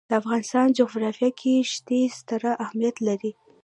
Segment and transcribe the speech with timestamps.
[0.09, 3.31] د افغانستان جغرافیه کې ښتې ستر اهمیت لري.